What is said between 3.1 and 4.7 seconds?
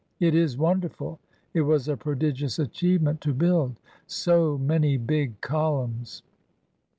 to build so